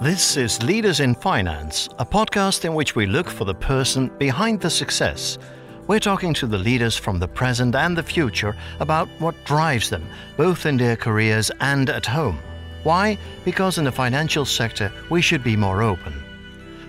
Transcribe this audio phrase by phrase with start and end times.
[0.00, 4.60] This is Leaders in Finance, a podcast in which we look for the person behind
[4.60, 5.38] the success.
[5.88, 10.06] We're talking to the leaders from the present and the future about what drives them,
[10.36, 12.38] both in their careers and at home.
[12.84, 13.18] Why?
[13.44, 16.22] Because in the financial sector, we should be more open.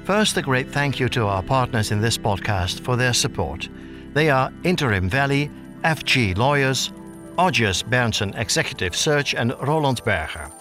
[0.03, 3.69] First, a great thank you to our partners in this podcast for their support.
[4.13, 5.49] They are Interim Valley,
[5.83, 6.91] FG Lawyers,
[7.39, 10.51] Odgers Berndtson Executive Search, and Roland Berger.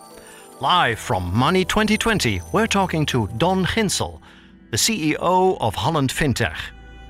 [0.60, 4.20] Live from Money 2020, we're talking to Don Ginsel,
[4.72, 6.56] the CEO of Holland Fintech.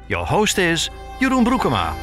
[0.06, 1.96] Your host is Jeroen Broekema.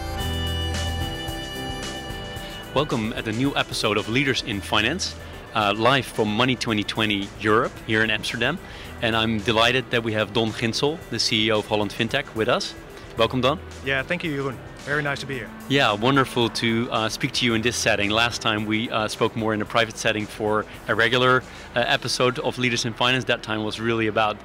[2.73, 5.16] Welcome at a new episode of Leaders in Finance,
[5.54, 8.57] uh, live from Money 2020 Europe here in Amsterdam.
[9.04, 12.73] And I'm delighted that we have Don Ginsel, the CEO of Holland Fintech, with us.
[13.18, 13.62] Welcome, Don.
[13.86, 14.58] Yeah, thank you, Jeroen.
[14.80, 15.50] Very nice to be here.
[15.70, 18.10] Yeah, wonderful to uh, speak to you in this setting.
[18.10, 21.41] Last time we uh, spoke more in a private setting for a regular
[21.76, 23.24] uh, episode of Leaders in Finance.
[23.24, 24.35] That time was really about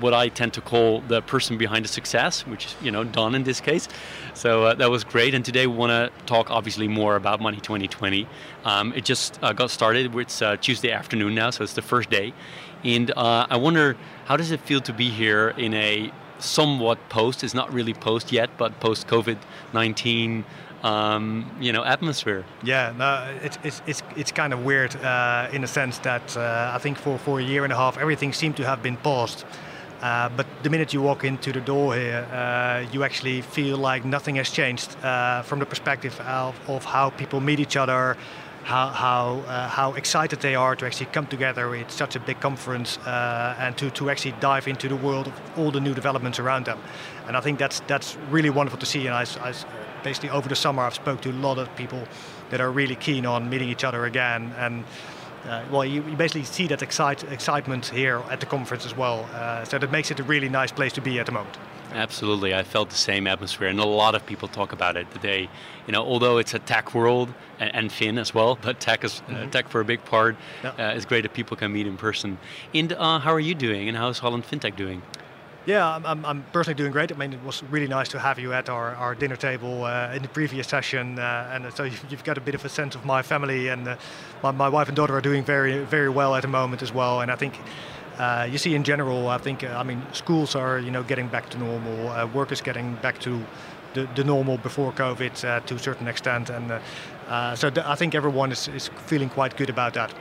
[0.00, 3.36] what I tend to call the person behind the success, which is, you know, Don
[3.36, 3.86] in this case.
[4.34, 5.32] So uh, that was great.
[5.32, 8.26] And today we want to talk obviously more about Money 2020.
[8.64, 10.12] Um, it just uh, got started.
[10.16, 12.34] It's uh, Tuesday afternoon now, so it's the first day.
[12.82, 17.42] And I wonder, how does it feel to be here in a somewhat post.
[17.44, 19.38] It's not really post yet, but post COVID
[19.72, 20.44] nineteen.
[20.80, 22.44] Um, you know, atmosphere.
[22.62, 26.70] Yeah, no, it's it's it's, it's kind of weird uh, in a sense that uh,
[26.72, 29.44] I think for, for a year and a half everything seemed to have been paused.
[30.00, 34.04] Uh, but the minute you walk into the door here, uh, you actually feel like
[34.04, 38.16] nothing has changed uh, from the perspective of, of how people meet each other,
[38.68, 42.38] how how uh, how excited they are to actually come together at such a big
[42.40, 46.38] conference uh, and to, to actually dive into the world of all the new developments
[46.38, 46.78] around them.
[47.26, 49.06] And I think that's that's really wonderful to see.
[49.06, 49.54] And I, I
[50.04, 52.02] basically over the summer I've spoke to a lot of people
[52.50, 54.84] that are really keen on meeting each other again and.
[55.46, 59.26] Uh, well, you, you, basically see that excite, excitement here at the conference as well.
[59.32, 61.56] Uh, so that makes it a really nice place to be at the moment.
[61.92, 65.48] Absolutely, I felt the same atmosphere, and a lot of people talk about it today.
[65.86, 69.20] You know, although it's a tech world and, and Fin as well, but tech is
[69.20, 69.48] uh, mm-hmm.
[69.48, 70.36] uh, tech for a big part.
[70.62, 70.70] Yeah.
[70.70, 72.38] Uh, it's great that people can meet in person.
[72.74, 73.88] And uh, how are you doing?
[73.88, 75.02] And how's Holland FinTech doing?
[75.66, 77.12] Yeah, I'm, I'm, personally doing great.
[77.12, 80.14] I mean, it was really nice to have you at our, our dinner table uh,
[80.14, 82.94] in the previous session, uh, and so you've, you've, got a bit of a sense
[82.94, 83.96] of my family, and uh,
[84.42, 87.20] my, my, wife and daughter are doing very very well at the moment as well.
[87.20, 87.58] And I think
[88.18, 91.28] uh, you see, in general, I think, uh, I mean, schools are, you know, getting
[91.28, 92.08] back to normal.
[92.08, 93.44] Uh, work is getting back to
[93.94, 96.80] the, the normal before COVID uh, to a certain extent, and uh,
[97.28, 100.12] uh, so th- I think everyone is, is feeling quite good about that.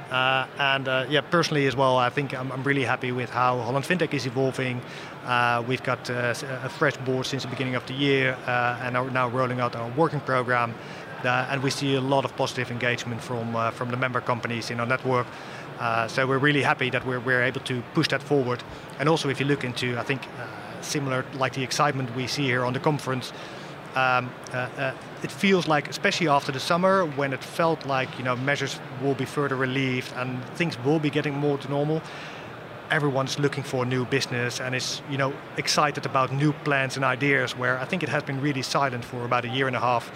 [0.60, 4.14] and yeah, personally as well, I think I'm, I'm, really happy with how Holland FinTech
[4.14, 4.82] is evolving.
[5.68, 9.60] we've got a fresh board since the beginning of the year, and are now rolling
[9.60, 10.74] out our working program.
[11.24, 14.88] and we see a lot of positive engagement from from the member companies in our
[14.88, 15.28] network.
[15.80, 18.64] Uh, so we're really happy that we're, we're able to push that forward.
[19.00, 22.44] And also, if you look into, I think, uh, similar like the excitement we see
[22.44, 23.32] here on the conference,
[23.96, 24.94] um, uh, uh,
[25.24, 29.16] it feels like, especially after the summer, when it felt like you know measures will
[29.16, 32.02] be further relieved and things will be getting more to normal.
[32.92, 37.58] Everyone's looking for new business and is you know excited about new plans and ideas.
[37.58, 40.12] Where I think it has been really silent for about a year and a half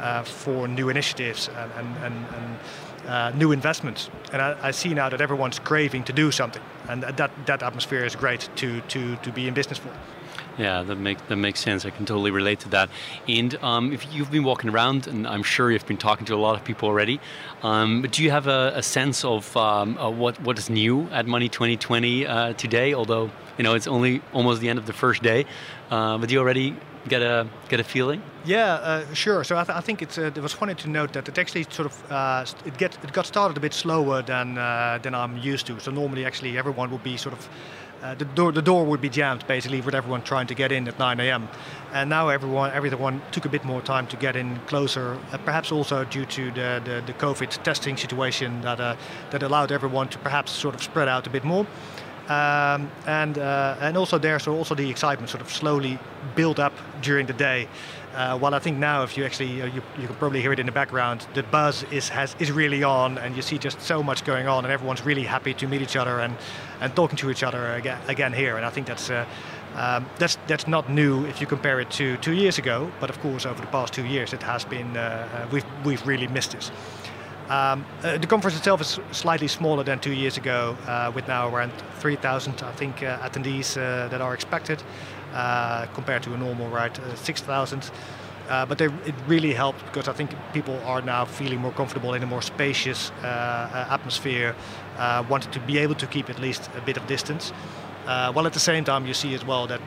[0.00, 2.58] uh, for new initiatives and, and, and, and
[3.06, 4.10] uh, new investments.
[4.32, 8.04] And I, I, see now that everyone's craving to do something, and that that atmosphere
[8.04, 9.90] is great to to to be in business for.
[10.58, 11.84] Yeah, that makes that makes sense.
[11.84, 12.88] I can totally relate to that.
[13.28, 16.36] And um, if you've been walking around, and I'm sure you've been talking to a
[16.36, 17.20] lot of people already,
[17.62, 21.08] um, but do you have a, a sense of um, uh, what what is new
[21.12, 22.94] at Money 2020 uh, today?
[22.94, 25.44] Although you know it's only almost the end of the first day,
[25.90, 26.74] uh, but do you already
[27.08, 28.22] get a get a feeling?
[28.44, 29.44] Yeah, uh, sure.
[29.44, 31.64] So I, th- I think it's uh, it was funny to note that it actually
[31.70, 35.36] sort of uh, it get it got started a bit slower than uh, than I'm
[35.38, 35.80] used to.
[35.80, 37.48] So normally, actually, everyone would be sort of
[38.02, 40.88] uh, the door the door would be jammed basically with everyone trying to get in
[40.88, 41.48] at 9 a.m.
[41.92, 45.18] And now everyone everyone took a bit more time to get in closer.
[45.32, 48.98] Uh, perhaps also due to the, the, the COVID testing situation that
[49.30, 51.66] that allowed everyone to perhaps sort of spread out a bit more.
[52.28, 55.98] Um, and uh, and also there, so also the excitement sort of slowly
[56.34, 57.68] build up during the day.
[58.14, 60.58] Uh, while I think now, if you actually uh, you, you can probably hear it
[60.58, 64.02] in the background, the buzz is has is really on, and you see just so
[64.02, 66.36] much going on, and everyone's really happy to meet each other and
[66.80, 68.56] and talking to each other again again here.
[68.56, 69.10] And I think that's.
[69.10, 69.24] Uh,
[69.76, 73.20] um, that's that's not new if you compare it to two years ago, but of
[73.20, 76.52] course over the past two years it has been uh, uh, we've we've really missed
[76.52, 76.70] this.
[77.48, 81.48] Um, uh, the conference itself is slightly smaller than two years ago, uh, with now
[81.48, 84.82] around 3,000, I think, uh, attendees uh, that are expected,
[85.32, 87.90] uh, compared to a normal right uh, 6,000.
[88.48, 92.14] Uh, but they, it really helped because I think people are now feeling more comfortable
[92.14, 94.54] in a more spacious atmosphere,
[95.28, 97.50] wanted to be able to keep at least a bit of distance.
[98.04, 99.80] While at the same time, you see as well that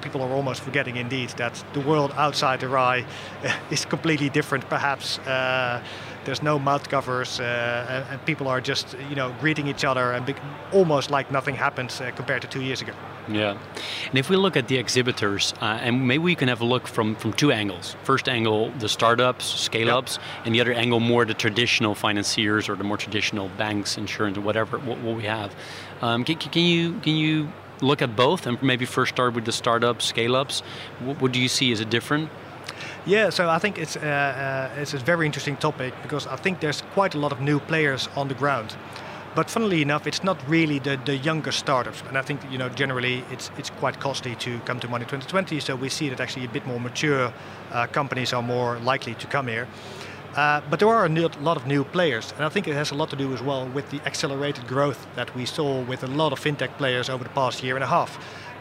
[0.00, 3.04] people are almost forgetting indeed that the world outside the RAI
[3.70, 5.18] is completely different, perhaps.
[5.18, 5.82] Uh,
[6.28, 10.26] there's no mouth covers, uh, and, people are just, you know, greeting each other and
[10.26, 10.34] be-
[10.72, 12.92] almost like nothing happened uh, compared to two years ago.
[13.28, 13.58] Yeah,
[14.08, 16.86] and if we look at the exhibitors, uh, and maybe we can have a look
[16.86, 17.96] from from two angles.
[18.04, 20.46] First angle, the startups, scale-ups, yep.
[20.46, 24.42] and the other angle, more the traditional financiers or the more traditional banks, insurance, or
[24.42, 25.50] whatever what, what we have.
[26.02, 27.48] Um, can, can you can you
[27.80, 30.62] look at both and maybe first start with the startups, scale-ups?
[31.00, 31.70] What, what do you see?
[31.72, 32.30] Is it different?
[33.06, 36.60] Yeah, so I think it's uh, uh, it's a very interesting topic because I think
[36.60, 38.76] there's quite a lot of new players on the ground.
[39.34, 42.68] But funnily enough, it's not really the, the younger startups, and I think you know
[42.68, 45.60] generally it's it's quite costly to come to Money 2020.
[45.60, 47.32] So we see that actually a bit more mature
[47.72, 49.66] uh, companies are more likely to come here.
[50.36, 52.90] Uh, but there are a new, lot of new players, and I think it has
[52.90, 56.06] a lot to do as well with the accelerated growth that we saw with a
[56.06, 58.18] lot of fintech players over the past year and a half.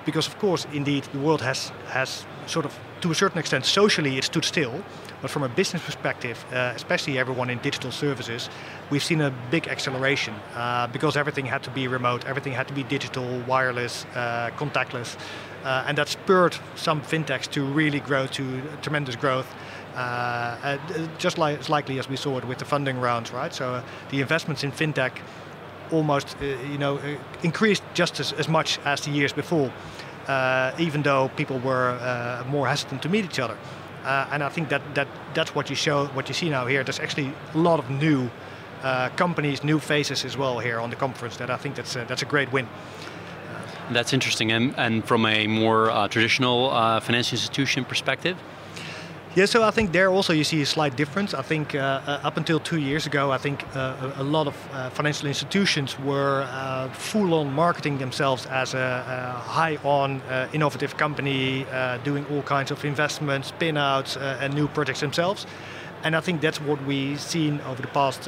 [0.07, 4.17] Because of course, indeed, the world has has sort of, to a certain extent, socially
[4.17, 4.83] it stood still,
[5.21, 8.49] but from a business perspective, uh, especially everyone in digital services,
[8.89, 12.73] we've seen a big acceleration uh, because everything had to be remote, everything had to
[12.73, 15.17] be digital, wireless, uh, contactless,
[15.65, 19.47] uh, and that spurred some fintechs to really grow to tremendous growth.
[19.95, 19.99] Uh,
[20.63, 20.77] uh,
[21.17, 23.53] just like as likely as we saw it with the funding rounds, right?
[23.53, 25.11] So the investments in fintech
[25.91, 26.99] almost, you know,
[27.43, 29.71] increased just as, as much as the years before,
[30.79, 33.57] even though people were more hesitant to meet each other.
[34.07, 36.81] Uh, and I think that, that that's what you show, what you see now here.
[36.81, 38.29] There's actually a lot of new
[38.81, 41.35] uh, companies, new faces as well here on the conference.
[41.37, 42.67] That I think that's a, that's a great win.
[43.91, 44.51] That's interesting.
[44.51, 46.69] And, and from a more uh, traditional
[47.01, 48.37] financial institution perspective,
[49.37, 51.35] yeah, so I think there also you see a slight difference.
[51.35, 54.55] I think uh, uh, up until two years ago, I think uh, a lot of
[54.71, 60.49] uh, financial institutions were uh, full on marketing themselves as a, a high on uh,
[60.53, 61.67] innovative company
[62.03, 65.45] doing all kinds of investments, spin outs, and new projects themselves.
[66.03, 68.23] And I think that's what we've seen over the past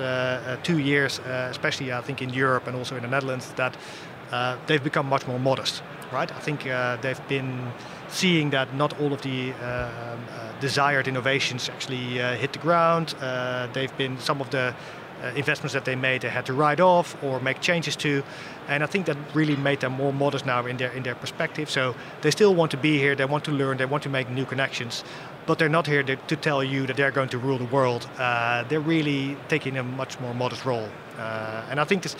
[0.63, 3.75] two years, especially I think in Europe and also in the Netherlands, that
[4.67, 5.81] they've become much more modest,
[6.13, 6.31] right?
[6.31, 6.65] I think
[7.01, 7.71] they've been
[8.09, 13.15] seeing that not all of the um, desired innovations actually uh, hit the ground.
[13.73, 14.73] they've been some of the
[15.21, 18.23] uh, investments that they made they had to write off or make changes to.
[18.67, 21.69] And I think that really made them more modest now in their in their perspective.
[21.69, 24.29] So they still want to be here they want to learn they want to make
[24.29, 25.03] new connections.
[25.45, 28.07] But they're not here to, tell you that they're going to rule the world.
[28.19, 30.87] Uh, they're really taking a much more modest role.
[31.17, 32.15] Uh, and I think this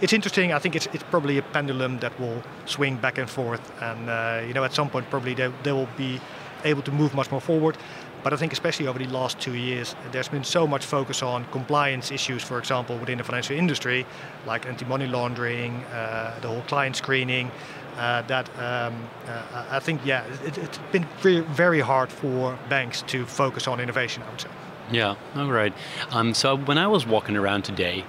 [0.00, 0.52] it's interesting.
[0.52, 4.42] I think it's, it's probably a pendulum that will swing back and forth, and uh,
[4.46, 6.20] you know at some point probably they, they will be
[6.64, 7.76] able to move much more forward.
[8.22, 11.44] But I think especially over the last two years, there's been so much focus on
[11.46, 14.06] compliance issues, for example, within the financial industry,
[14.46, 17.50] like anti-money laundering, uh, the whole client screening,
[17.96, 21.04] uh, that um, uh, I think, yeah, it, has been
[21.46, 24.48] very hard for banks to focus on innovation, I would say.
[24.90, 25.72] Yeah, all right.
[26.10, 28.04] Um, so when I was walking around today,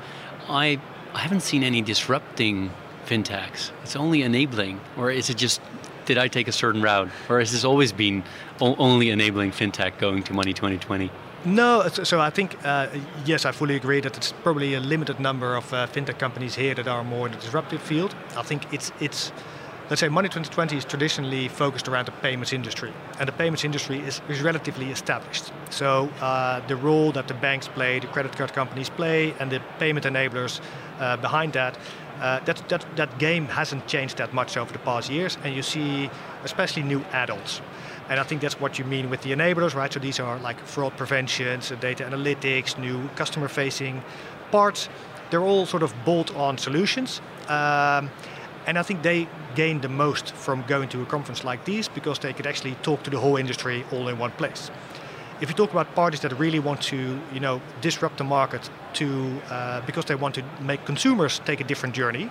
[0.49, 0.79] I
[1.13, 2.71] I haven't seen any disrupting
[3.05, 3.71] fintechs.
[3.83, 5.61] It's only enabling, or is it just
[6.05, 8.23] did I take a certain route, or has this always been
[8.59, 11.09] only enabling fintech going to Money 2020?
[11.45, 12.87] No, so I think uh,
[13.25, 16.73] yes, I fully agree that it's probably a limited number of uh, fintech companies here
[16.75, 18.15] that are more in the disruptive field.
[18.37, 19.33] I think it's it's
[19.89, 23.99] let's say Money 2020 is traditionally focused around the payments industry, and the payments industry
[23.99, 25.51] is, is relatively established.
[25.69, 29.61] So uh, the role that the banks play, the credit card companies play, and the
[29.79, 30.61] payment enablers
[30.99, 31.77] uh, behind that,
[32.19, 35.61] uh, that, that, that game hasn't changed that much over the past years, and you
[35.61, 36.09] see
[36.43, 37.61] especially new add-ons.
[38.09, 39.91] And I think that's what you mean with the enablers, right?
[39.91, 44.03] So these are like fraud prevention, data analytics, new customer-facing
[44.51, 44.89] parts.
[45.29, 47.21] They're all sort of bolt-on solutions.
[47.47, 48.11] Um,
[48.65, 52.19] and I think they gain the most from going to a conference like this because
[52.19, 54.71] they could actually talk to the whole industry all in one place.
[55.43, 59.41] If you talk about parties that really want to, you know, disrupt the market to
[59.49, 62.29] uh, because they want to make consumers take a different journey,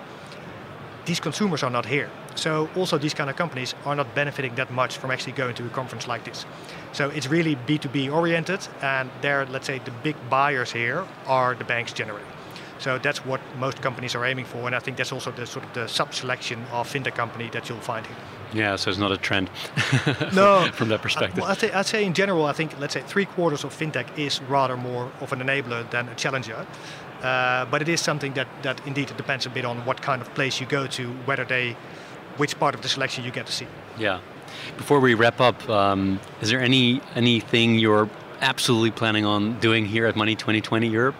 [1.04, 2.08] these consumers are not here.
[2.36, 5.66] So also these kind of companies are not benefiting that much from actually going to
[5.66, 6.46] a conference like this.
[6.92, 11.64] So it's really B2B oriented, and they're let's say the big buyers here are the
[11.64, 12.24] banks generally.
[12.82, 15.64] So that's what most companies are aiming for, and I think that's also the sort
[15.64, 18.16] of the sub-selection of fintech company that you'll find here.
[18.52, 19.50] Yeah, so it's not a trend.
[20.34, 21.38] no, from that perspective.
[21.38, 23.72] Uh, well, I'd, say, I'd say in general, I think let's say three quarters of
[23.72, 26.66] fintech is rather more of an enabler than a challenger.
[27.22, 30.20] Uh, but it is something that, that indeed it depends a bit on what kind
[30.20, 31.76] of place you go to, whether they,
[32.36, 33.68] which part of the selection you get to see.
[33.96, 34.18] Yeah.
[34.76, 38.10] Before we wrap up, um, is there any anything you're
[38.40, 41.14] absolutely planning on doing here at Money 2020 Europe?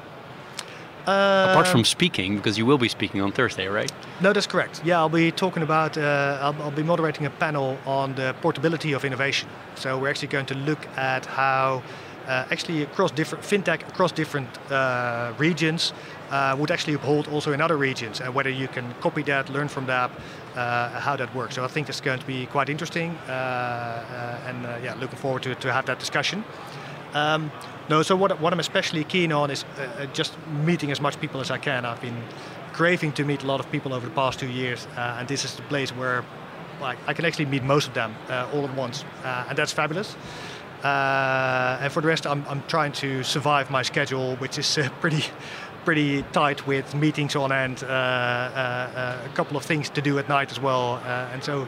[1.07, 3.91] Uh, Apart from speaking, because you will be speaking on Thursday, right?
[4.21, 4.83] No, that's correct.
[4.85, 8.93] Yeah, I'll be talking about, uh, I'll, I'll, be moderating a panel on the portability
[8.93, 9.49] of innovation.
[9.75, 11.83] So we're actually going to look at how
[12.29, 15.93] uh, actually across different fintech across different uh, regions
[16.31, 19.67] uh, would actually hold also in other regions, and whether you can copy that, learn
[19.67, 20.09] from that,
[20.55, 21.57] uh, how that works.
[21.57, 25.73] So I think it's going to be quite interesting, and yeah, looking forward to to
[25.73, 26.45] have that discussion.
[27.15, 27.51] Um,
[27.89, 31.21] no, so what, what I'm especially keen on is uh, uh, just meeting as much
[31.21, 31.85] people as I can.
[31.85, 32.23] I've been
[32.73, 35.45] craving to meet a lot of people over the past two years, uh, and this
[35.45, 36.25] is the place where
[36.81, 39.73] like, I can actually meet most of them uh, all at once, uh, and that's
[39.73, 40.17] fabulous.
[40.83, 45.25] Uh, and for the rest, I'm, I'm trying to survive my schedule, which is pretty
[45.85, 50.61] pretty tight with meetings on end, a couple of things to do at night as
[50.61, 50.99] well,
[51.33, 51.67] and so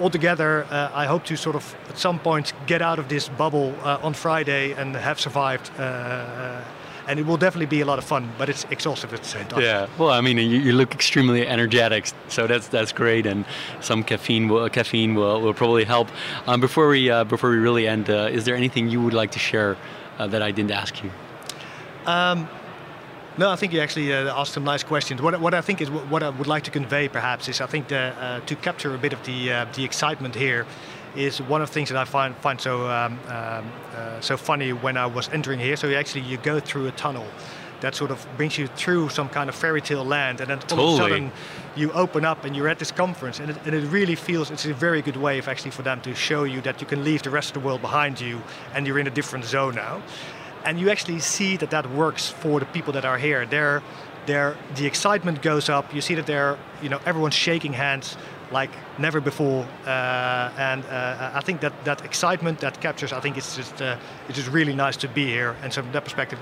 [0.00, 3.74] altogether, uh, I hope to sort of at some point get out of this bubble
[3.82, 5.70] uh, on Friday and have survived.
[5.78, 6.64] Uh, uh,
[7.06, 9.46] and it will definitely be a lot of fun, but it's exhaustive at the same
[9.46, 9.60] time.
[9.60, 13.44] Yeah, well, I mean, you, you look extremely energetic, so that's that's great, and
[13.80, 16.08] some caffeine will caffeine will, will probably help.
[16.46, 19.32] Um, before we uh, before we really end, uh, is there anything you would like
[19.32, 19.76] to share
[20.18, 21.10] that I didn't ask you?
[22.06, 22.48] Um,
[23.36, 25.20] no, I think you actually uh, asked some nice questions.
[25.20, 27.88] What, what I think is what I would like to convey, perhaps, is I think
[27.88, 30.66] that, uh, to capture a bit of the uh, the excitement here
[31.16, 34.72] is one of the things that I find find so um, um, uh, so funny
[34.72, 35.76] when I was entering here.
[35.76, 37.26] So you actually you go through a tunnel
[37.80, 40.66] that sort of brings you through some kind of fairy tale land, and then all
[40.66, 40.92] totally.
[40.92, 41.32] of a sudden
[41.76, 44.64] you open up and you're at this conference, and it, and it really feels it's
[44.64, 47.22] a very good way of actually for them to show you that you can leave
[47.24, 48.40] the rest of the world behind you,
[48.74, 50.00] and you're in a different zone now
[50.64, 53.46] and you actually see that that works for the people that are here.
[53.46, 53.82] They're,
[54.26, 55.94] they're, the excitement goes up.
[55.94, 58.16] You see that they're, you know, everyone's shaking hands
[58.50, 63.12] like never before, uh, and uh, I think that that excitement that captures.
[63.12, 63.96] I think it's just uh,
[64.28, 66.38] it's just really nice to be here, and so from that perspective,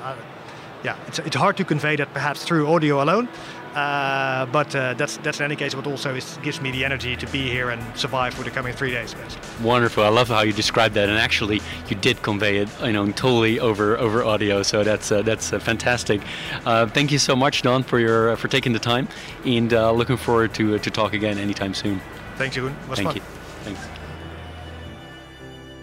[0.84, 3.28] yeah, it's, it's hard to convey that perhaps through audio alone.
[3.74, 7.16] Uh, but uh, that's that's in any case what also is, gives me the energy
[7.16, 9.16] to be here and survive for the coming three days.
[9.62, 10.04] Wonderful.
[10.04, 13.60] I love how you described that, and actually you did convey it, you know, totally
[13.60, 14.62] over over audio.
[14.62, 16.20] So that's uh, that's uh, fantastic.
[16.66, 19.08] Uh, thank you so much, Don, for your for taking the time,
[19.46, 21.98] and looking forward to to talk again anytime soon.
[22.36, 22.64] Thank you.
[22.90, 23.16] Was thank fun.
[23.16, 23.22] you.
[23.64, 23.80] Thanks.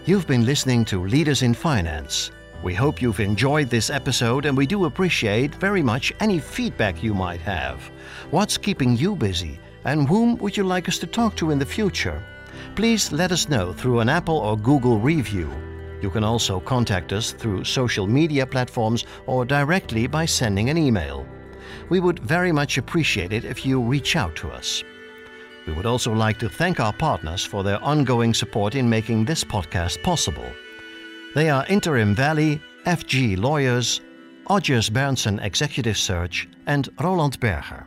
[0.06, 2.30] You've been listening to Leaders in Finance.
[2.62, 7.14] We hope you've enjoyed this episode and we do appreciate very much any feedback you
[7.14, 7.90] might have.
[8.30, 11.64] What's keeping you busy and whom would you like us to talk to in the
[11.64, 12.22] future?
[12.76, 15.50] Please let us know through an Apple or Google review.
[16.02, 21.26] You can also contact us through social media platforms or directly by sending an email.
[21.88, 24.84] We would very much appreciate it if you reach out to us.
[25.66, 29.44] We would also like to thank our partners for their ongoing support in making this
[29.44, 30.46] podcast possible.
[31.32, 34.00] They are Interim Valley, FG Lawyers,
[34.48, 37.86] Odgers Berndtson Executive Search, and Roland Berger.